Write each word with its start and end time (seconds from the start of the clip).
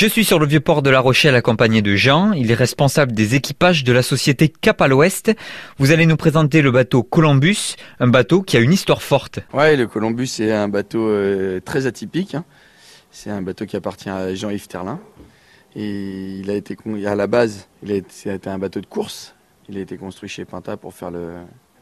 Je 0.00 0.06
suis 0.06 0.24
sur 0.24 0.38
le 0.38 0.46
vieux 0.46 0.60
port 0.60 0.80
de 0.80 0.88
La 0.88 0.98
Rochelle 0.98 1.34
accompagné 1.34 1.82
de 1.82 1.94
Jean. 1.94 2.32
Il 2.32 2.50
est 2.50 2.54
responsable 2.54 3.12
des 3.12 3.34
équipages 3.34 3.84
de 3.84 3.92
la 3.92 4.02
société 4.02 4.48
Cap 4.48 4.80
à 4.80 4.88
l'Ouest. 4.88 5.30
Vous 5.76 5.90
allez 5.90 6.06
nous 6.06 6.16
présenter 6.16 6.62
le 6.62 6.70
bateau 6.70 7.02
Columbus, 7.02 7.76
un 7.98 8.08
bateau 8.08 8.40
qui 8.40 8.56
a 8.56 8.60
une 8.60 8.72
histoire 8.72 9.02
forte. 9.02 9.40
Ouais, 9.52 9.76
le 9.76 9.86
Columbus 9.86 10.30
est 10.38 10.52
un 10.52 10.68
bateau 10.68 11.06
euh, 11.06 11.60
très 11.60 11.84
atypique. 11.84 12.34
hein. 12.34 12.46
C'est 13.10 13.28
un 13.28 13.42
bateau 13.42 13.66
qui 13.66 13.76
appartient 13.76 14.08
à 14.08 14.34
Jean-Yves 14.34 14.68
Terlin. 14.68 15.00
Et 15.76 16.38
il 16.38 16.50
a 16.50 16.54
été, 16.54 16.78
à 17.06 17.14
la 17.14 17.26
base, 17.26 17.68
il 17.82 18.02
un 18.46 18.58
bateau 18.58 18.80
de 18.80 18.86
course. 18.86 19.34
Il 19.68 19.76
a 19.76 19.80
été 19.80 19.98
construit 19.98 20.30
chez 20.30 20.46
Pinta 20.46 20.78
pour 20.78 20.94
faire 20.94 21.10
le, 21.10 21.32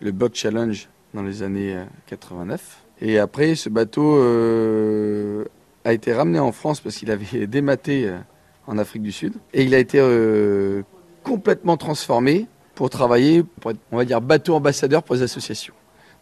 le 0.00 0.12
Boat 0.12 0.30
Challenge 0.34 0.88
dans 1.14 1.24
les 1.24 1.42
années 1.42 1.74
euh, 1.74 1.84
89. 2.06 2.60
Et 3.00 3.18
après, 3.18 3.56
ce 3.56 3.68
bateau 3.68 4.18
euh, 4.18 5.46
a 5.84 5.92
été 5.92 6.12
ramené 6.12 6.38
en 6.38 6.52
France 6.52 6.80
parce 6.80 6.96
qu'il 6.96 7.10
avait 7.10 7.46
dématé 7.46 8.08
euh, 8.08 8.18
en 8.66 8.78
Afrique 8.78 9.02
du 9.02 9.12
Sud. 9.12 9.34
Et 9.52 9.64
il 9.64 9.74
a 9.74 9.78
été 9.78 9.98
euh, 10.00 10.82
complètement 11.22 11.76
transformé 11.76 12.46
pour 12.74 12.90
travailler, 12.90 13.44
pour 13.60 13.70
être, 13.70 13.78
on 13.92 13.96
va 13.96 14.04
dire, 14.04 14.20
bateau 14.20 14.54
ambassadeur 14.54 15.02
pour 15.02 15.14
les 15.14 15.22
associations. 15.22 15.74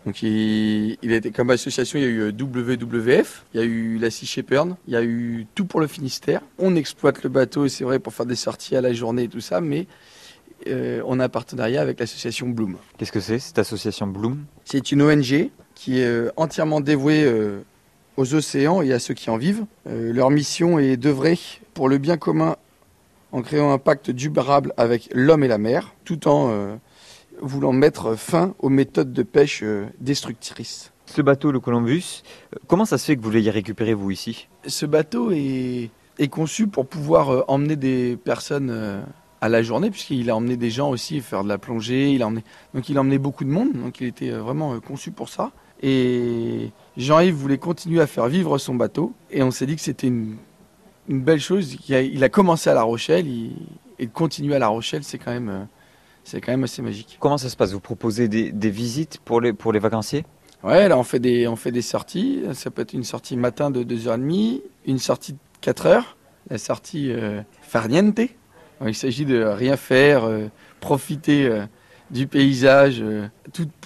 Donc 0.05 0.22
il, 0.22 0.98
il 1.00 1.12
a 1.12 1.16
été 1.16 1.30
comme 1.30 1.50
association, 1.50 1.98
il 1.98 2.02
y 2.02 2.06
a 2.06 2.09
eu 2.09 2.20
euh, 2.20 2.33
WWF, 2.33 3.45
il 3.55 3.60
y 3.60 3.62
a 3.62 3.66
eu 3.66 3.98
la 3.98 4.10
Sea 4.10 4.27
Shepherd, 4.27 4.74
il 4.88 4.95
y 4.95 4.96
a 4.96 5.02
eu 5.02 5.46
tout 5.55 5.64
pour 5.64 5.80
le 5.80 5.86
Finistère. 5.86 6.41
On 6.58 6.74
exploite 6.74 7.22
le 7.22 7.28
bateau, 7.28 7.69
c'est 7.69 7.84
vrai, 7.84 8.00
pour 8.00 8.12
faire 8.12 8.27
des 8.27 8.34
sorties 8.34 8.74
à 8.74 8.80
la 8.80 8.92
journée 8.92 9.24
et 9.24 9.28
tout 9.28 9.41
ça, 9.41 9.60
mais 9.60 9.86
euh, 10.66 11.02
on 11.06 11.20
a 11.20 11.24
un 11.24 11.28
partenariat 11.28 11.80
avec 11.80 12.00
l'association 12.00 12.48
Bloom. 12.48 12.77
Qu'est-ce 12.98 13.12
que 13.12 13.20
c'est 13.20 13.38
cette 13.38 13.58
association 13.58 14.06
Bloom? 14.08 14.44
C'est 14.64 14.91
une 14.91 15.02
ONG 15.02 15.50
qui 15.74 16.00
est 16.00 16.30
entièrement 16.36 16.80
dévouée 16.80 17.24
euh, 17.24 17.60
aux 18.16 18.34
océans 18.34 18.82
et 18.82 18.92
à 18.92 18.98
ceux 18.98 19.14
qui 19.14 19.30
en 19.30 19.36
vivent. 19.36 19.64
Euh, 19.86 20.12
leur 20.12 20.30
mission 20.30 20.78
est 20.78 20.96
d'œuvrer 20.96 21.38
pour 21.74 21.88
le 21.88 21.98
bien 21.98 22.16
commun 22.16 22.56
en 23.32 23.42
créant 23.42 23.72
un 23.72 23.78
pacte 23.78 24.10
durable 24.10 24.74
avec 24.76 25.08
l'homme 25.14 25.44
et 25.44 25.48
la 25.48 25.58
mer, 25.58 25.94
tout 26.04 26.28
en 26.28 26.50
euh, 26.50 26.77
voulant 27.41 27.72
mettre 27.72 28.14
fin 28.14 28.54
aux 28.58 28.69
méthodes 28.69 29.12
de 29.12 29.22
pêche 29.22 29.62
euh, 29.62 29.86
destructrices. 30.00 30.92
Ce 31.06 31.20
bateau, 31.20 31.52
le 31.52 31.60
Columbus, 31.60 32.22
comment 32.69 32.84
ça 32.84 32.96
se 32.96 33.06
fait 33.06 33.16
que 33.16 33.22
vous 33.22 33.30
l'ayez 33.30 33.50
récupéré 33.50 33.92
vous 33.94 34.10
ici? 34.10 34.48
Ce 34.66 34.86
bateau 34.86 35.30
est, 35.30 35.91
est 36.19 36.28
conçu 36.28 36.66
pour 36.69 36.86
pouvoir 36.86 37.30
euh, 37.30 37.42
emmener 37.48 37.76
des 37.76 38.16
personnes 38.16 38.70
euh, 38.70 39.02
à 39.41 39.48
la 39.48 39.62
journée, 39.62 39.91
puisqu'il 39.91 40.30
a 40.30 40.36
emmené 40.36 40.56
des 40.56 40.70
gens 40.70 40.91
aussi 40.91 41.20
faire 41.20 41.42
de 41.42 41.48
la 41.48 41.58
plongée. 41.58 42.12
Il 42.12 42.22
a 42.22 42.28
emmené, 42.28 42.44
donc 42.74 42.88
il 42.88 42.97
a 42.97 43.00
emmené 43.00 43.19
beaucoup 43.19 43.44
de 43.44 43.50
monde, 43.50 43.72
donc 43.72 44.00
il 44.00 44.06
était 44.06 44.30
vraiment 44.30 44.74
euh, 44.74 44.80
conçu 44.80 45.10
pour 45.10 45.28
ça. 45.28 45.52
Et 45.83 46.70
Jean-Yves 46.97 47.34
voulait 47.34 47.58
continuer 47.58 48.00
à 48.00 48.06
faire 48.06 48.28
vivre 48.28 48.56
son 48.58 48.75
bateau, 48.75 49.12
et 49.30 49.42
on 49.42 49.50
s'est 49.50 49.66
dit 49.66 49.75
que 49.77 49.83
c'était 49.83 50.06
une, 50.06 50.36
une 51.08 51.20
belle 51.22 51.41
chose. 51.41 51.77
Il 51.88 51.94
a, 51.94 52.02
il 52.02 52.22
a 52.22 52.28
commencé 52.28 52.70
à 52.70 52.75
La 52.75 52.83
Rochelle, 52.83 53.27
il- 53.27 53.56
et 53.98 54.06
de 54.06 54.12
continuer 54.12 54.55
à 54.55 54.58
La 54.58 54.69
Rochelle, 54.69 55.05
c'est 55.05 55.19
quand 55.19 55.33
même, 55.33 55.48
euh, 55.48 55.64
c'est 56.25 56.41
quand 56.41 56.53
même 56.53 56.64
assez 56.64 56.83
magique. 56.83 57.16
Comment 57.20 57.38
ça 57.38 57.48
se 57.48 57.56
passe? 57.56 57.72
Vous 57.72 57.80
proposez 57.80 58.28
des, 58.28 58.50
des 58.53 58.70
visites 58.70 59.19
pour 59.25 59.41
les, 59.41 59.53
pour 59.53 59.72
les 59.72 59.78
vacanciers? 59.78 60.25
Ouais, 60.64 60.88
là 60.88 60.97
on 60.97 61.03
fait 61.03 61.19
des 61.19 61.48
on 61.48 61.56
fait 61.56 61.72
des 61.72 61.83
sorties. 61.83 62.42
Ça 62.53 62.70
peut 62.70 62.83
être 62.83 62.92
une 62.92 63.03
sortie 63.03 63.36
matin 63.36 63.70
de 63.72 63.83
2h30, 63.83 64.60
une 64.86 64.98
sortie 64.98 65.33
de 65.33 65.38
4h, 65.60 66.03
la 66.50 66.58
sortie 66.58 67.10
euh, 67.10 67.42
farniente. 67.62 68.20
Il 68.86 68.94
s'agit 68.94 69.25
de 69.25 69.42
rien 69.42 69.77
faire, 69.77 70.25
euh, 70.25 70.47
profiter 70.80 71.47
euh, 71.47 71.64
du 72.12 72.27
paysage, 72.28 73.00
euh, 73.03 73.27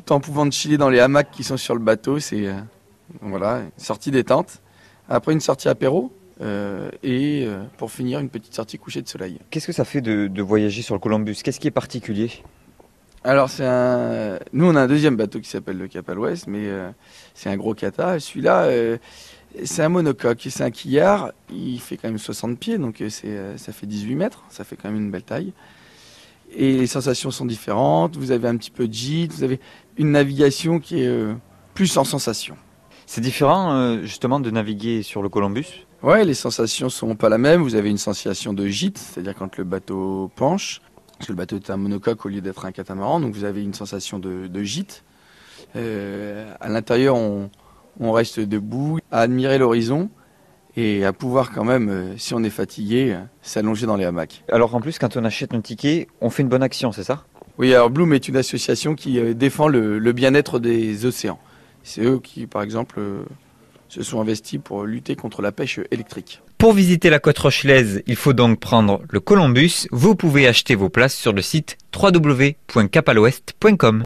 tout 0.07 0.13
en 0.15 0.21
pouvant 0.21 0.51
chiller 0.51 0.79
dans 0.79 0.89
les 0.89 1.01
hamacs 1.01 1.31
qui 1.31 1.45
sont 1.45 1.57
sur 1.57 1.75
le 1.75 1.81
bateau. 1.81 2.19
C'est 2.19 2.47
euh, 2.47 2.55
voilà, 3.21 3.59
une 3.59 3.85
sortie 3.85 4.11
détente. 4.11 4.63
Après 5.09 5.33
une 5.33 5.41
sortie 5.41 5.69
apéro 5.69 6.13
euh, 6.41 6.91
et 7.03 7.45
euh, 7.47 7.63
pour 7.77 7.93
finir 7.93 8.21
une 8.21 8.29
petite 8.29 8.55
sortie 8.55 8.79
coucher 8.79 9.03
de 9.03 9.09
soleil. 9.09 9.39
Qu'est-ce 9.51 9.67
que 9.67 9.73
ça 9.73 9.85
fait 9.85 10.01
de, 10.01 10.27
de 10.27 10.43
voyager 10.43 10.83
sur 10.83 10.95
le 10.95 11.01
Columbus? 11.01 11.37
Qu'est-ce 11.43 11.61
qui 11.61 11.69
est 11.69 11.73
particulier? 11.73 12.31
Alors 13.27 13.51
c'est 13.51 13.67
un. 13.67 14.39
Nous 14.53 14.67
on 14.67 14.77
a 14.77 14.83
un 14.83 14.87
deuxième 14.87 15.17
bateau 15.17 15.41
qui 15.41 15.49
s'appelle 15.49 15.79
le 15.79 15.89
Cap 15.89 16.09
à 16.09 16.15
l'Ouest, 16.15 16.47
mais 16.47 16.67
euh, 16.67 16.91
c'est 17.35 17.51
un 17.51 17.57
gros 17.57 17.75
cata. 17.75 18.21
Celui-là, 18.21 18.67
euh, 18.67 18.99
c'est 19.65 19.83
un 19.83 19.89
monocoque, 19.89 20.47
c'est 20.49 20.63
un 20.63 20.71
quillard. 20.71 21.33
Il 21.51 21.81
fait 21.81 21.97
quand 21.97 22.09
même 22.09 22.19
60 22.19 22.57
pieds, 22.57 22.79
donc 22.79 23.03
c'est, 23.09 23.27
euh, 23.27 23.57
ça 23.59 23.73
fait 23.73 23.87
18 23.87 24.15
mètres. 24.15 24.45
Ça 24.49 24.63
fait 24.63 24.77
quand 24.77 24.89
même 24.91 25.03
une 25.03 25.11
belle 25.11 25.25
taille. 25.25 25.53
Et 26.55 26.77
les 26.77 26.87
sensations 26.87 27.31
sont 27.31 27.47
différentes. 27.47 28.17
Vous 28.17 28.31
avez 28.31 28.49
un 28.49 28.57
petit 28.57 28.71
peu 28.71 28.89
de 28.89 28.93
gîte, 28.93 29.33
vous 29.33 29.45
avez 29.45 29.61
une 29.97 30.13
navigation 30.13 30.79
qui 30.79 31.03
est 31.03 31.07
euh, 31.07 31.35
plus 31.75 31.97
en 31.97 32.05
sensation. 32.05 32.57
C'est 33.07 33.21
différent 33.21 33.73
euh, 33.73 34.03
justement 34.03 34.41
de 34.41 34.51
naviguer 34.51 35.03
sur 35.03 35.23
le 35.23 35.29
Columbus? 35.29 35.87
Ouais, 36.03 36.25
les 36.25 36.35
sensations 36.35 36.89
sont 36.89 37.15
pas 37.15 37.29
la 37.29 37.39
même. 37.39 37.63
Vous 37.63 37.75
avez 37.75 37.91
une 37.91 37.99
sensation 37.99 38.53
de 38.53 38.67
gîte, 38.67 38.99
c'est-à-dire 38.99 39.35
quand 39.35 39.57
le 39.57 39.65
bateau 39.65 40.31
penche, 40.37 40.83
parce 41.19 41.27
que 41.27 41.33
le 41.33 41.37
bateau 41.37 41.57
est 41.57 41.71
un 41.71 41.77
monocoque 41.77 42.27
au 42.27 42.29
lieu 42.29 42.41
d'être 42.41 42.65
un 42.65 42.73
catamaran, 42.73 43.21
donc 43.21 43.35
vous 43.35 43.45
avez 43.45 43.63
une 43.63 43.75
sensation 43.75 44.19
de, 44.19 44.47
de 44.47 44.63
gîte. 44.63 45.05
Euh, 45.75 46.53
à 46.61 46.69
l'intérieur, 46.69 47.17
on, 47.17 47.51
on 47.99 48.13
reste 48.13 48.41
debout, 48.41 48.99
à 49.11 49.21
admirer 49.21 49.59
l'horizon 49.59 50.11
et 50.77 51.05
à 51.05 51.13
pouvoir 51.13 51.53
quand 51.53 51.65
même, 51.65 51.89
euh, 51.89 52.19
si 52.19 52.35
on 52.35 52.43
est 52.43 52.51
fatigué, 52.51 53.17
s'allonger 53.43 53.87
dans 53.87 53.97
les 53.97 54.05
hamacs. 54.05 54.43
Alors 54.51 54.75
en 54.75 54.81
plus, 54.81 54.99
quand 54.99 55.17
on 55.17 55.25
achète 55.25 55.55
un 55.55 55.61
ticket, 55.61 56.09
on 56.21 56.31
fait 56.31 56.43
une 56.43 56.49
bonne 56.49 56.63
action, 56.63 56.93
c'est 56.93 57.05
ça? 57.05 57.25
Oui, 57.59 57.73
alors 57.73 57.91
Bloom 57.91 58.13
est 58.13 58.29
une 58.29 58.37
association 58.37 58.95
qui 58.95 59.19
euh, 59.19 59.33
défend 59.33 59.69
le, 59.69 59.99
le 59.99 60.13
bien-être 60.13 60.59
des 60.59 61.07
océans. 61.07 61.39
C'est 61.83 62.03
eux 62.03 62.21
qui, 62.23 62.47
par 62.47 62.63
exemple, 62.63 62.97
euh, 62.99 63.23
se 63.89 64.03
sont 64.03 64.21
investis 64.21 64.61
pour 64.63 64.85
lutter 64.85 65.17
contre 65.17 65.41
la 65.41 65.53
pêche 65.53 65.81
électrique. 65.91 66.43
Pour 66.59 66.75
visiter 66.75 67.11
la 67.11 67.19
côte 67.19 67.39
rochelaise, 67.39 68.03
il 68.07 68.17
faut 68.17 68.33
donc 68.33 68.61
prendre 68.61 69.03
le 69.09 69.21
Columbus. 69.21 69.87
Vous 69.93 70.17
pouvez 70.17 70.47
acheter 70.47 70.75
vos 70.75 70.89
places 70.89 71.15
sur 71.15 71.33
le 71.33 71.43
site 71.43 71.77
www.capalouest.com. 71.95 74.05